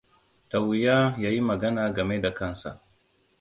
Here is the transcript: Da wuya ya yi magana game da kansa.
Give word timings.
Da 0.49 0.57
wuya 0.65 0.97
ya 1.21 1.29
yi 1.31 1.41
magana 1.41 1.93
game 1.95 2.19
da 2.21 2.33
kansa. 2.33 2.81